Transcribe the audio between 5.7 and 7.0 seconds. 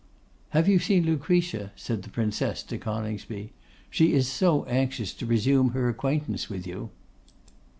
her acquaintance with you.